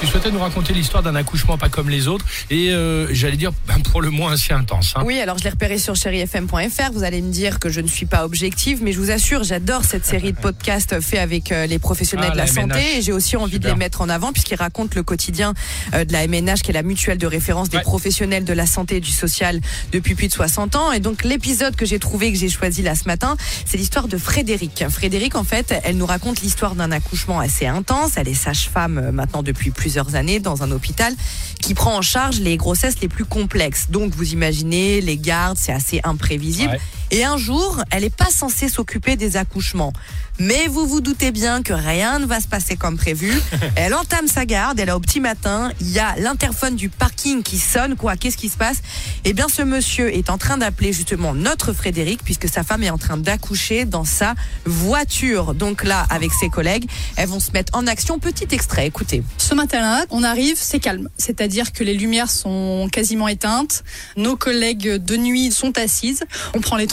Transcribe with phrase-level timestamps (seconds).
[0.00, 3.52] Tu souhaitais nous raconter l'histoire d'un accouchement pas comme les autres et euh, j'allais dire
[3.68, 4.94] ben, pour le moins assez intense.
[4.96, 5.02] hein.
[5.04, 6.92] Oui, alors je l'ai repéré sur chérifm.fr.
[6.92, 9.84] Vous allez me dire que je ne suis pas objective, mais je vous assure, j'adore
[9.84, 13.12] cette série de podcasts faits avec euh, les professionnels Ah, de la, santé et j'ai
[13.12, 13.70] aussi envie Super.
[13.70, 15.52] de les mettre en avant puisqu'ils racontent le quotidien
[15.94, 17.82] euh, de la MNH, qui est la mutuelle de référence des Ouais.
[17.82, 19.60] professionnels de la santé et du social
[19.92, 20.92] depuis plus de 60 ans.
[20.92, 24.16] Et donc l'épisode que j'ai trouvé, que j'ai choisi là ce matin, c'est l'histoire de
[24.18, 24.84] Frédéric.
[24.88, 28.12] Frédéric, en fait, elle nous raconte l'histoire d'un accouchement assez intense.
[28.16, 31.14] Elle est sage-femme maintenant depuis plusieurs années dans un hôpital
[31.60, 33.90] qui prend en charge les grossesses les plus complexes.
[33.90, 36.78] Donc vous imaginez, les gardes, c'est assez imprévisible.
[37.10, 39.92] Et un jour, elle n'est pas censée s'occuper des accouchements.
[40.38, 43.30] Mais vous vous doutez bien que rien ne va se passer comme prévu.
[43.76, 47.42] Elle entame sa garde, elle est au petit matin, il y a l'interphone du parking
[47.42, 48.78] qui sonne, quoi, qu'est-ce qui se passe?
[49.24, 52.90] Eh bien, ce monsieur est en train d'appeler justement notre Frédéric, puisque sa femme est
[52.90, 55.54] en train d'accoucher dans sa voiture.
[55.54, 58.18] Donc là, avec ses collègues, elles vont se mettre en action.
[58.18, 59.22] Petit extrait, écoutez.
[59.36, 61.08] Ce matin-là, on arrive, c'est calme.
[61.18, 63.84] C'est-à-dire que les lumières sont quasiment éteintes.
[64.16, 66.22] Nos collègues de nuit sont assises.
[66.54, 66.86] On prend les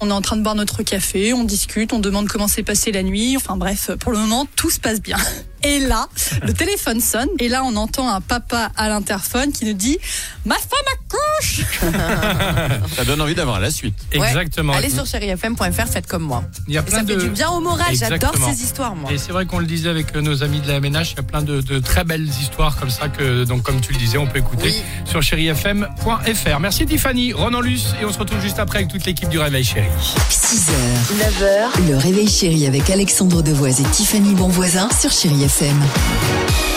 [0.00, 2.92] on est en train de boire notre café, on discute, on demande comment s'est passée
[2.92, 3.36] la nuit.
[3.36, 5.16] Enfin bref, pour le moment, tout se passe bien.
[5.64, 6.06] Et là,
[6.42, 7.28] le téléphone sonne.
[7.38, 9.98] Et là, on entend un papa à l'interphone qui nous dit
[10.44, 10.62] Ma femme
[10.92, 11.62] accouche
[12.96, 13.94] Ça donne envie d'avoir la suite.
[14.14, 14.26] Ouais.
[14.28, 14.72] Exactement.
[14.74, 16.44] Allez sur chérifm.fr, faites comme moi.
[16.68, 19.10] Il y a Et plein ça fait du bien au moral, j'adore ces histoires, moi.
[19.12, 21.20] Et c'est vrai qu'on le disait avec euh, nos amis de la MNH, il y
[21.20, 24.18] a plein de, de très belles histoires comme ça que, donc comme tu le disais,
[24.18, 24.82] on peut écouter Oui.
[25.06, 26.60] sur chérifm.fr.
[26.60, 29.64] Merci Tiffany, Ronan Luce, et on se retrouve juste après avec toute l'équipe du Réveil
[29.64, 29.86] Chéri.
[30.30, 30.72] 6h,
[31.18, 36.73] 9h, le réveil chéri avec Alexandre Devoise et Tiffany Bonvoisin sur Chérie FM.